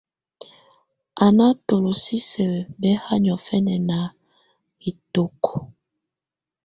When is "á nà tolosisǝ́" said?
1.23-2.51